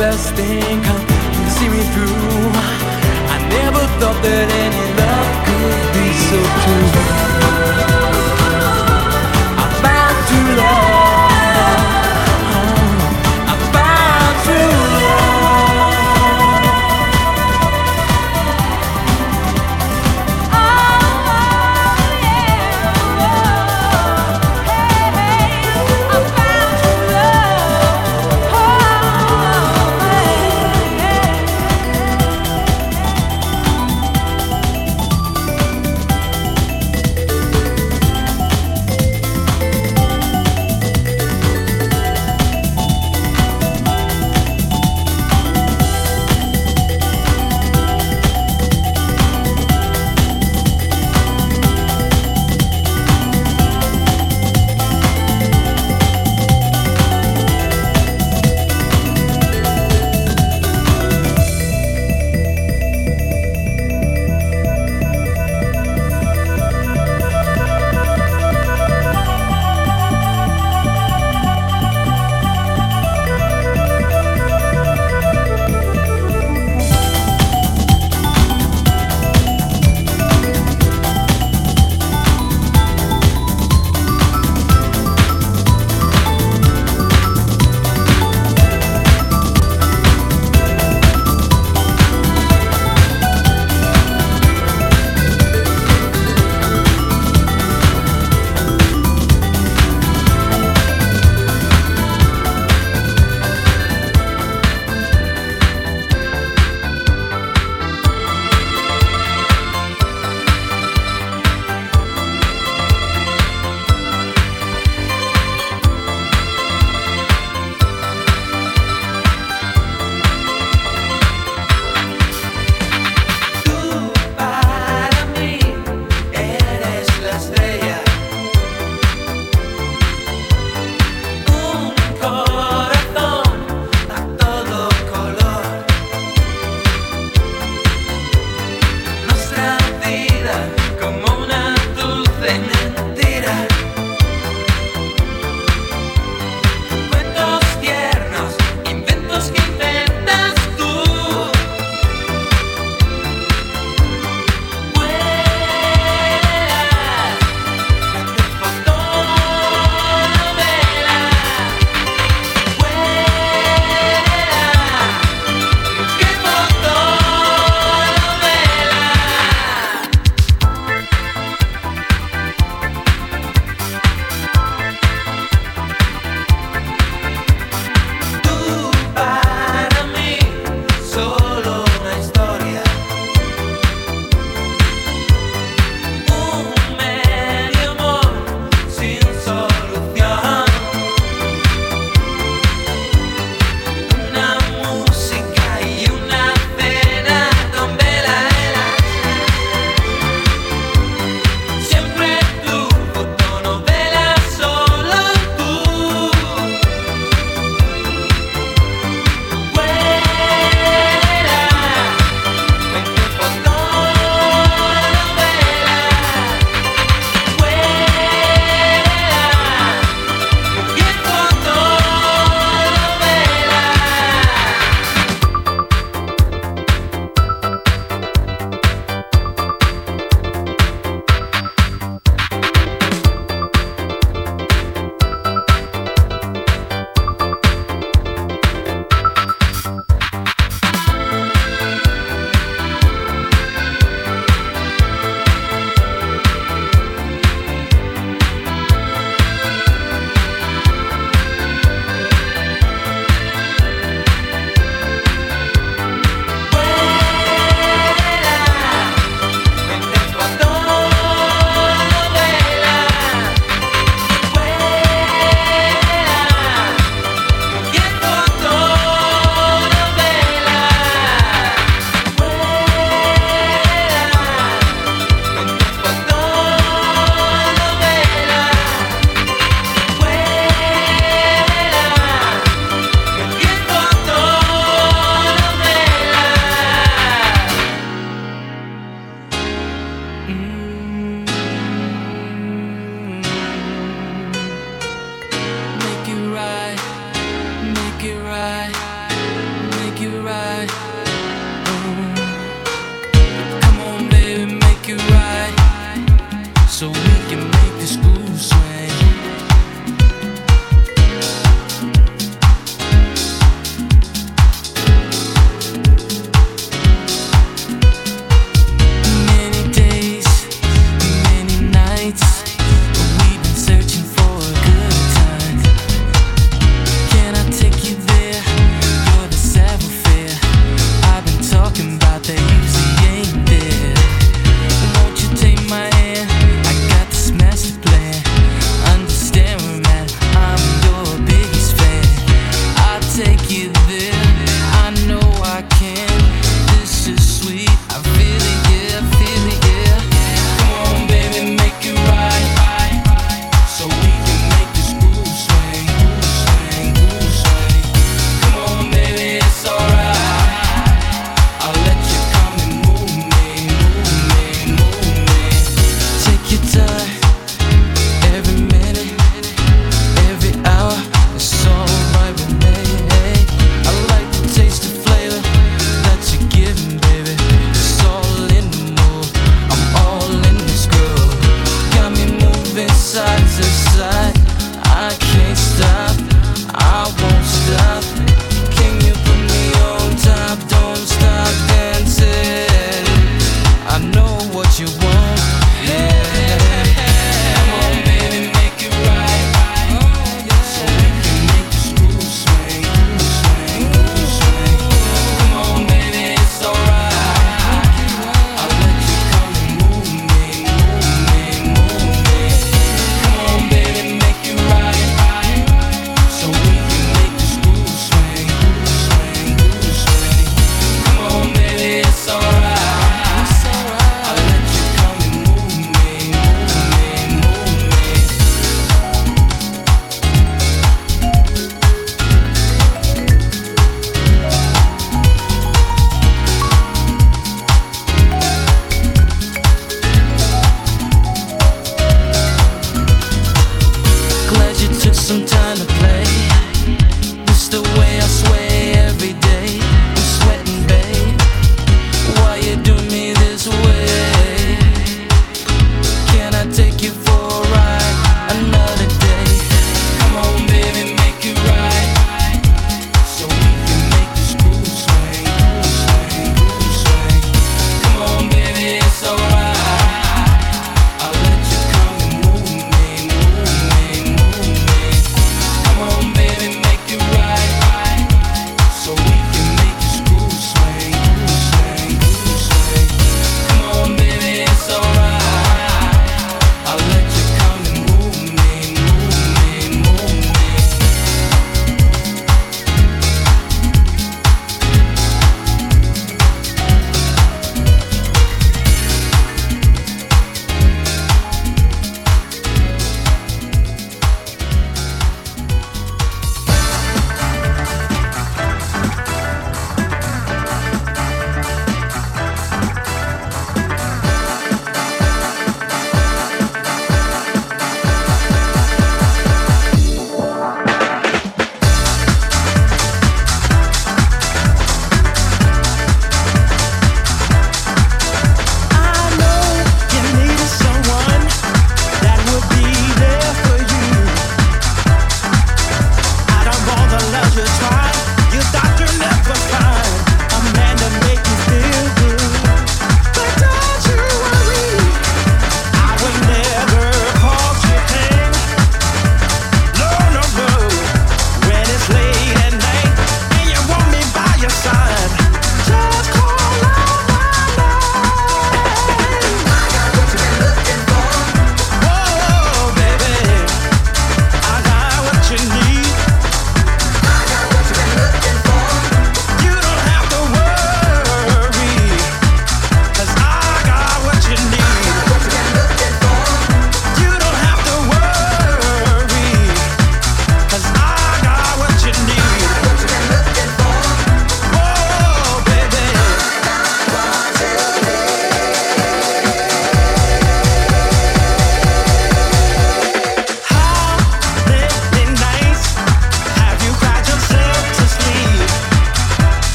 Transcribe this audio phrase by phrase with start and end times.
[0.00, 2.50] best thing come and see me through.
[3.34, 7.29] I never thought that any love could be so true.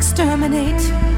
[0.00, 1.09] Exterminate.